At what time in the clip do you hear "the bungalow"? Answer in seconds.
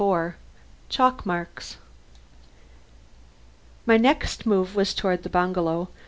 5.21-5.89